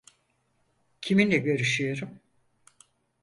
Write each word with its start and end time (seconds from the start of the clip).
Kiminle 1.01 1.37
görüşüyorum? 1.37 2.19